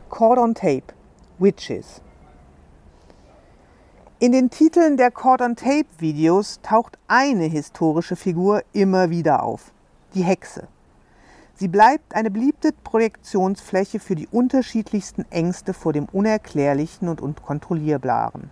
Caught 0.09 0.37
on 0.37 0.53
Tape 0.53 0.93
Witches 1.37 2.01
in 4.21 4.33
den 4.33 4.49
Titeln 4.49 4.97
der 4.97 5.11
Cord-on-Tape-Videos 5.11 6.59
taucht 6.61 6.99
eine 7.07 7.45
historische 7.45 8.17
Figur 8.17 8.63
immer 8.73 9.09
wieder 9.09 9.43
auf, 9.43 9.71
die 10.13 10.23
Hexe. 10.23 10.67
Sie 11.55 11.69
bleibt 11.69 12.13
eine 12.13 12.29
beliebte 12.29 12.73
Projektionsfläche 12.83 14.01
für 14.01 14.15
die 14.15 14.27
unterschiedlichsten 14.27 15.25
Ängste 15.29 15.73
vor 15.73 15.93
dem 15.93 16.05
Unerklärlichen 16.11 17.07
und 17.07 17.21
Unkontrollierbaren. 17.21 18.51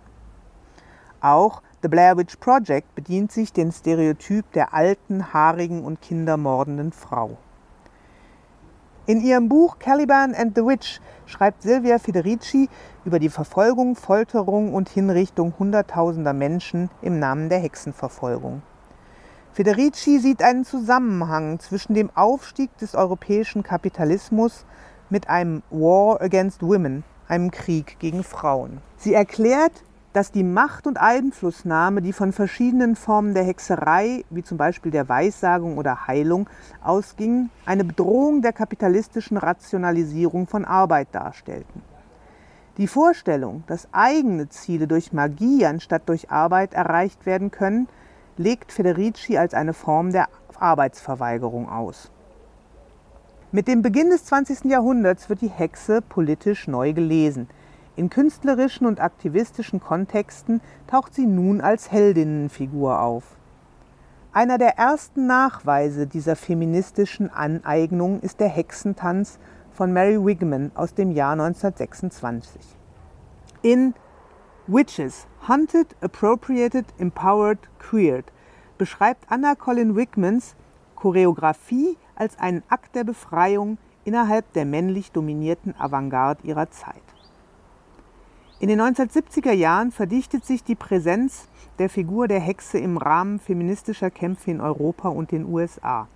Auch 1.20 1.60
The 1.82 1.88
Blair 1.88 2.16
Witch 2.16 2.36
Project 2.36 2.94
bedient 2.94 3.30
sich 3.30 3.52
den 3.52 3.70
Stereotyp 3.70 4.50
der 4.52 4.72
alten, 4.72 5.34
haarigen 5.34 5.84
und 5.84 6.00
kindermordenden 6.00 6.92
Frau. 6.92 7.36
In 9.08 9.22
ihrem 9.22 9.48
Buch 9.48 9.78
Caliban 9.78 10.34
and 10.34 10.54
the 10.54 10.60
Witch 10.66 11.00
schreibt 11.24 11.62
Silvia 11.62 11.98
Federici 11.98 12.68
über 13.06 13.18
die 13.18 13.30
Verfolgung, 13.30 13.96
Folterung 13.96 14.74
und 14.74 14.90
Hinrichtung 14.90 15.54
Hunderttausender 15.58 16.34
Menschen 16.34 16.90
im 17.00 17.18
Namen 17.18 17.48
der 17.48 17.58
Hexenverfolgung. 17.58 18.60
Federici 19.54 20.18
sieht 20.18 20.42
einen 20.42 20.66
Zusammenhang 20.66 21.58
zwischen 21.58 21.94
dem 21.94 22.10
Aufstieg 22.14 22.76
des 22.76 22.94
europäischen 22.94 23.62
Kapitalismus 23.62 24.66
mit 25.08 25.30
einem 25.30 25.62
War 25.70 26.20
against 26.20 26.60
Women, 26.60 27.02
einem 27.28 27.50
Krieg 27.50 27.98
gegen 28.00 28.22
Frauen. 28.22 28.82
Sie 28.98 29.14
erklärt, 29.14 29.84
dass 30.18 30.32
die 30.32 30.42
Macht 30.42 30.88
und 30.88 30.98
Einflussnahme, 30.98 32.02
die 32.02 32.12
von 32.12 32.32
verschiedenen 32.32 32.96
Formen 32.96 33.34
der 33.34 33.44
Hexerei, 33.44 34.24
wie 34.30 34.42
zum 34.42 34.58
Beispiel 34.58 34.90
der 34.90 35.08
Weissagung 35.08 35.78
oder 35.78 36.08
Heilung, 36.08 36.50
ausging, 36.82 37.50
eine 37.64 37.84
Bedrohung 37.84 38.42
der 38.42 38.52
kapitalistischen 38.52 39.36
Rationalisierung 39.36 40.48
von 40.48 40.64
Arbeit 40.64 41.06
darstellten. 41.12 41.82
Die 42.78 42.88
Vorstellung, 42.88 43.62
dass 43.68 43.86
eigene 43.92 44.48
Ziele 44.48 44.88
durch 44.88 45.12
Magie 45.12 45.64
anstatt 45.64 46.08
durch 46.08 46.32
Arbeit 46.32 46.74
erreicht 46.74 47.24
werden 47.24 47.52
können, 47.52 47.86
legt 48.36 48.72
Federici 48.72 49.38
als 49.38 49.54
eine 49.54 49.72
Form 49.72 50.10
der 50.10 50.26
Arbeitsverweigerung 50.58 51.68
aus. 51.68 52.10
Mit 53.52 53.68
dem 53.68 53.82
Beginn 53.82 54.10
des 54.10 54.24
20. 54.24 54.64
Jahrhunderts 54.64 55.28
wird 55.28 55.42
die 55.42 55.48
Hexe 55.48 56.02
politisch 56.02 56.66
neu 56.66 56.92
gelesen. 56.92 57.48
In 57.98 58.10
künstlerischen 58.10 58.86
und 58.86 59.00
aktivistischen 59.00 59.80
Kontexten 59.80 60.60
taucht 60.86 61.14
sie 61.14 61.26
nun 61.26 61.60
als 61.60 61.90
Heldinnenfigur 61.90 63.00
auf. 63.00 63.24
Einer 64.32 64.56
der 64.56 64.78
ersten 64.78 65.26
Nachweise 65.26 66.06
dieser 66.06 66.36
feministischen 66.36 67.28
Aneignung 67.28 68.20
ist 68.20 68.38
der 68.38 68.50
Hexentanz 68.50 69.40
von 69.72 69.92
Mary 69.92 70.24
Wigman 70.24 70.70
aus 70.76 70.94
dem 70.94 71.10
Jahr 71.10 71.32
1926. 71.32 72.62
In 73.62 73.94
Witches, 74.68 75.26
Hunted, 75.48 75.96
Appropriated, 76.00 76.86
Empowered, 76.98 77.58
Queered 77.80 78.26
beschreibt 78.78 79.24
Anna 79.28 79.56
Colin 79.56 79.96
Wigmans 79.96 80.54
Choreografie 80.94 81.96
als 82.14 82.38
einen 82.38 82.62
Akt 82.68 82.94
der 82.94 83.02
Befreiung 83.02 83.76
innerhalb 84.04 84.52
der 84.52 84.66
männlich 84.66 85.10
dominierten 85.10 85.74
Avantgarde 85.76 86.46
ihrer 86.46 86.70
Zeit. 86.70 87.02
In 88.60 88.68
den 88.68 88.80
1970er 88.80 89.52
Jahren 89.52 89.92
verdichtet 89.92 90.44
sich 90.44 90.64
die 90.64 90.74
Präsenz 90.74 91.46
der 91.78 91.88
Figur 91.88 92.26
der 92.26 92.40
Hexe 92.40 92.78
im 92.78 92.96
Rahmen 92.96 93.38
feministischer 93.38 94.10
Kämpfe 94.10 94.50
in 94.50 94.60
Europa 94.60 95.08
und 95.10 95.30
den 95.30 95.44
USA. 95.44 96.08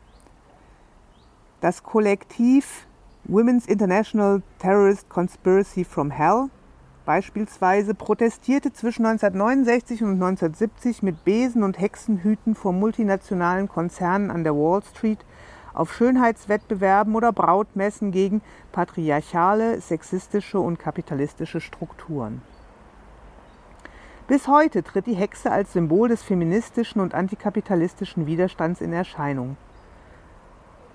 Das 1.60 1.84
Kollektiv 1.84 2.88
Women's 3.28 3.68
International 3.68 4.42
Terrorist 4.58 5.08
Conspiracy 5.08 5.84
from 5.84 6.10
Hell 6.10 6.48
beispielsweise 7.04 7.94
protestierte 7.94 8.72
zwischen 8.72 9.06
1969 9.06 10.02
und 10.02 10.14
1970 10.14 11.04
mit 11.04 11.24
Besen 11.24 11.62
und 11.62 11.78
Hexenhüten 11.78 12.56
vor 12.56 12.72
multinationalen 12.72 13.68
Konzernen 13.68 14.32
an 14.32 14.42
der 14.42 14.56
Wall 14.56 14.82
Street 14.82 15.24
auf 15.74 15.92
Schönheitswettbewerben 15.92 17.14
oder 17.14 17.32
Brautmessen 17.32 18.10
gegen 18.10 18.42
patriarchale, 18.72 19.80
sexistische 19.80 20.60
und 20.60 20.78
kapitalistische 20.78 21.60
Strukturen. 21.60 22.42
Bis 24.28 24.48
heute 24.48 24.82
tritt 24.82 25.06
die 25.06 25.14
Hexe 25.14 25.50
als 25.50 25.72
Symbol 25.72 26.08
des 26.08 26.22
feministischen 26.22 27.00
und 27.00 27.14
antikapitalistischen 27.14 28.26
Widerstands 28.26 28.80
in 28.80 28.92
Erscheinung. 28.92 29.56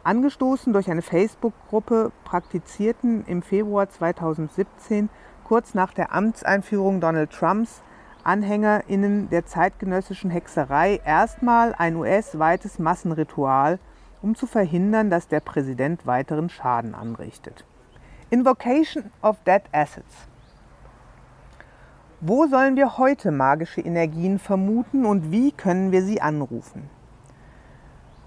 Angestoßen 0.04 0.72
durch 0.72 0.90
eine 0.90 1.02
Facebook-Gruppe 1.02 2.14
praktizierten 2.24 3.26
im 3.26 3.42
Februar 3.42 3.90
2017, 3.90 5.10
kurz 5.44 5.74
nach 5.74 5.94
der 5.94 6.14
Amtseinführung 6.14 7.02
Donald 7.02 7.32
Trumps, 7.32 7.82
AnhängerInnen 8.24 9.30
der 9.30 9.46
zeitgenössischen 9.46 10.32
Hexerei 10.32 11.02
erstmal 11.06 11.76
ein 11.78 11.96
US-weites 11.96 12.80
Massenritual 12.80 13.80
um 14.22 14.36
zu 14.36 14.48
verhindern, 14.48 15.10
dass 15.10 15.28
der 15.28 15.40
Präsident 15.40 16.06
weiteren 16.06 16.50
Schaden 16.50 16.96
anrichtet. 16.96 17.66
Invocation 18.30 19.12
of 19.22 19.38
Dead 19.46 19.62
Assets. 19.72 20.28
Wo 22.20 22.48
sollen 22.48 22.76
wir 22.76 22.98
heute 22.98 23.32
magische 23.32 23.82
Energien 23.82 24.40
vermuten 24.40 25.06
und 25.06 25.32
wie 25.32 25.52
können 25.52 25.92
wir 25.92 26.02
sie 26.02 26.20
anrufen? 26.20 26.90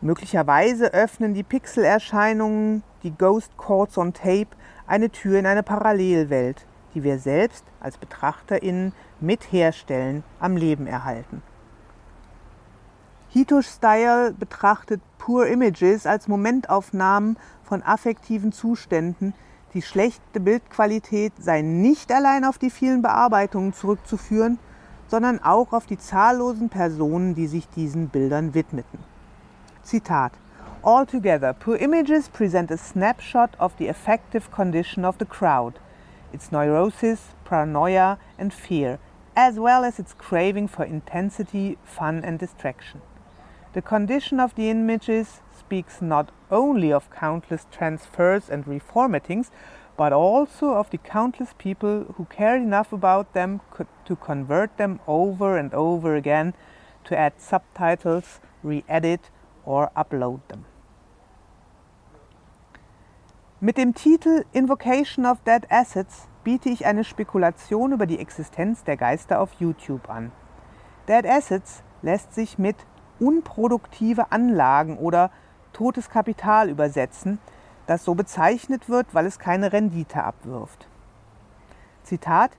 Möglicherweise 0.00 0.94
öffnen 0.94 1.35
die 1.35 1.42
Pixelerscheinungen, 1.42 2.83
die 3.03 3.11
Ghost 3.11 3.57
Chords 3.57 3.98
on 3.98 4.12
Tape, 4.12 4.48
eine 4.87 5.11
Tür 5.11 5.38
in 5.38 5.46
eine 5.46 5.62
Parallelwelt, 5.62 6.66
die 6.94 7.03
wir 7.03 7.18
selbst 7.18 7.64
als 7.81 7.98
BetrachterInnen 7.98 8.92
mit 9.20 9.53
herstellen, 9.53 10.24
am 10.38 10.57
Leben 10.57 10.87
erhalten. 10.87 11.42
Hitosh 13.33 13.69
Style 13.69 14.33
betrachtet 14.33 15.01
Poor 15.19 15.47
Images 15.47 16.05
als 16.05 16.27
Momentaufnahmen 16.27 17.37
von 17.62 17.81
affektiven 17.81 18.51
Zuständen. 18.51 19.35
Die 19.73 19.83
schlechte 19.83 20.40
Bildqualität 20.40 21.35
sei 21.38 21.62
nicht 21.62 22.11
allein 22.11 22.45
auf 22.45 22.59
die 22.59 22.71
vielen 22.71 23.03
Bearbeitungen 23.03 23.73
zurückzuführen, 23.73 24.59
sondern 25.07 25.40
auch 25.40 25.73
auf 25.73 25.87
die 25.87 25.97
zahllosen 25.97 26.71
Personen, 26.71 27.37
die 27.37 27.47
sich 27.47 27.69
diesen 27.69 28.09
Bildern 28.09 28.53
widmeten. 28.53 28.99
Zitat 29.85 30.33
Altogether, 30.83 31.53
poor 31.53 31.77
images 31.77 32.29
present 32.29 32.73
a 32.73 32.77
snapshot 32.77 33.51
of 33.61 33.71
the 33.79 33.88
affective 33.88 34.51
condition 34.51 35.05
of 35.05 35.14
the 35.21 35.25
crowd, 35.25 35.75
its 36.33 36.51
neurosis, 36.51 37.21
paranoia, 37.45 38.19
and 38.38 38.53
fear, 38.53 38.99
as 39.37 39.57
well 39.57 39.85
as 39.85 40.01
its 40.01 40.19
craving 40.19 40.66
for 40.66 40.85
intensity, 40.85 41.79
fun, 41.85 42.25
and 42.25 42.40
distraction. 42.40 43.01
The 43.72 43.83
condition 43.83 44.40
of 44.40 44.56
the 44.56 44.68
images 44.68 45.42
speaks 45.56 46.02
not 46.02 46.33
only 46.50 46.92
of 46.92 47.11
countless 47.11 47.66
transfers 47.70 48.50
and 48.50 48.64
reformatings, 48.64 49.50
but 49.96 50.12
also 50.12 50.74
of 50.74 50.90
the 50.90 50.98
countless 50.98 51.54
people 51.56 52.06
who 52.16 52.24
cared 52.24 52.62
enough 52.62 52.92
about 52.92 53.33
them 53.33 53.61
to 54.06 54.16
convert 54.16 54.76
them 54.76 54.98
over 55.06 55.56
and 55.56 55.72
over 55.72 56.16
again, 56.16 56.54
to 57.04 57.16
add 57.16 57.35
subtitles, 57.38 58.40
re 58.62 58.83
edit, 58.88 59.30
or 59.64 59.90
upload 59.94 60.40
them. 60.48 60.64
Mit 63.61 63.76
dem 63.76 63.94
Titel 63.94 64.44
Invocation 64.52 65.26
of 65.26 65.44
Dead 65.44 65.66
Assets 65.70 66.28
biete 66.44 66.70
ich 66.70 66.87
eine 66.87 67.04
Spekulation 67.04 67.92
über 67.92 68.06
die 68.06 68.18
Existenz 68.18 68.83
der 68.85 68.96
Geister 68.96 69.38
auf 69.38 69.52
YouTube 69.61 70.09
an. 70.09 70.33
Dead 71.06 71.26
Assets 71.26 71.85
lässt 72.02 72.33
sich 72.33 72.59
mit 72.59 72.76
unproduktive 73.20 74.33
Anlagen 74.33 74.98
oder 74.98 75.30
totes 75.72 76.11
Kapital 76.11 76.68
übersetzen, 76.68 77.38
das 77.87 78.04
so 78.04 78.14
bezeichnet 78.14 78.88
wird, 78.88 79.14
weil 79.14 79.26
es 79.26 79.38
keine 79.38 79.72
Rendite 79.72 80.24
abwirft. 80.24 80.88
Zitat 82.02 82.52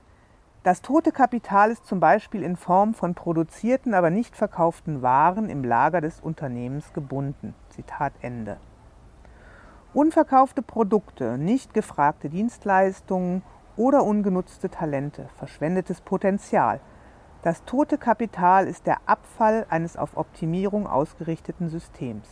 Das 0.62 0.80
tote 0.80 1.10
Kapital 1.12 1.70
ist 1.70 1.86
zum 1.86 2.00
Beispiel 2.00 2.42
in 2.42 2.56
Form 2.56 2.94
von 2.94 3.14
produzierten, 3.14 3.94
aber 3.94 4.10
nicht 4.10 4.36
verkauften 4.36 5.02
Waren 5.02 5.50
im 5.50 5.64
Lager 5.64 6.00
des 6.00 6.20
Unternehmens 6.20 6.92
gebunden. 6.92 7.54
Zitat 7.70 8.12
Ende. 8.20 8.58
Unverkaufte 9.92 10.62
Produkte, 10.62 11.36
nicht 11.36 11.74
gefragte 11.74 12.30
Dienstleistungen 12.30 13.42
oder 13.76 14.04
ungenutzte 14.04 14.70
Talente, 14.70 15.28
verschwendetes 15.36 16.00
Potenzial– 16.00 16.80
das 17.42 17.64
tote 17.64 17.98
Kapital 17.98 18.68
ist 18.68 18.86
der 18.86 18.98
Abfall 19.06 19.66
eines 19.68 19.96
auf 19.96 20.16
Optimierung 20.16 20.86
ausgerichteten 20.86 21.68
Systems. 21.68 22.28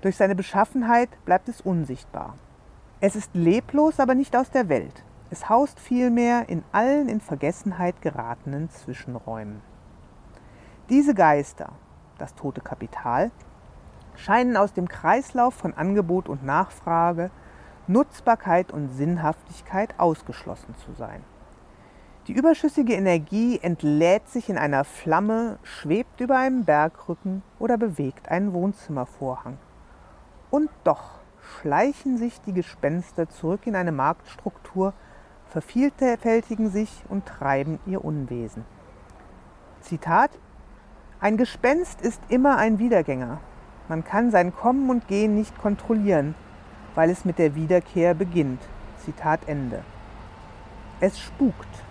Durch 0.00 0.16
seine 0.16 0.34
Beschaffenheit 0.34 1.10
bleibt 1.26 1.50
es 1.50 1.60
unsichtbar. 1.60 2.38
Es 3.00 3.14
ist 3.14 3.34
leblos, 3.34 4.00
aber 4.00 4.14
nicht 4.14 4.36
aus 4.36 4.50
der 4.50 4.70
Welt. 4.70 5.04
Es 5.30 5.50
haust 5.50 5.78
vielmehr 5.78 6.48
in 6.48 6.62
allen 6.72 7.10
in 7.10 7.20
Vergessenheit 7.20 8.00
geratenen 8.00 8.70
Zwischenräumen. 8.70 9.60
Diese 10.88 11.14
Geister, 11.14 11.72
das 12.16 12.34
tote 12.34 12.62
Kapital, 12.62 13.30
scheinen 14.16 14.56
aus 14.56 14.72
dem 14.72 14.88
Kreislauf 14.88 15.52
von 15.52 15.74
Angebot 15.74 16.28
und 16.30 16.42
Nachfrage, 16.42 17.30
Nutzbarkeit 17.86 18.72
und 18.72 18.88
Sinnhaftigkeit 18.90 19.98
ausgeschlossen 19.98 20.74
zu 20.86 20.92
sein. 20.92 21.22
Die 22.26 22.32
überschüssige 22.32 22.94
Energie 22.94 23.58
entlädt 23.60 24.30
sich 24.30 24.48
in 24.48 24.56
einer 24.56 24.84
Flamme, 24.84 25.58
schwebt 25.62 26.22
über 26.22 26.38
einem 26.38 26.64
Bergrücken 26.64 27.42
oder 27.58 27.76
bewegt 27.76 28.30
einen 28.30 28.54
Wohnzimmervorhang. 28.54 29.58
Und 30.50 30.70
doch 30.84 31.20
schleichen 31.60 32.16
sich 32.16 32.40
die 32.40 32.54
Gespenster 32.54 33.28
zurück 33.28 33.66
in 33.66 33.76
eine 33.76 33.92
Marktstruktur, 33.92 34.94
vervielfältigen 35.50 36.70
sich 36.70 37.04
und 37.10 37.26
treiben 37.26 37.78
ihr 37.84 38.02
Unwesen. 38.02 38.64
Zitat 39.82 40.30
Ein 41.20 41.36
Gespenst 41.36 42.00
ist 42.00 42.22
immer 42.30 42.56
ein 42.56 42.78
Wiedergänger. 42.78 43.38
Man 43.88 44.02
kann 44.02 44.30
sein 44.30 44.54
Kommen 44.54 44.88
und 44.88 45.08
Gehen 45.08 45.34
nicht 45.34 45.58
kontrollieren, 45.58 46.34
weil 46.94 47.10
es 47.10 47.26
mit 47.26 47.38
der 47.38 47.54
Wiederkehr 47.54 48.14
beginnt. 48.14 48.62
Zitat 48.96 49.40
Ende. 49.46 49.84
Es 51.00 51.20
spukt 51.20 51.84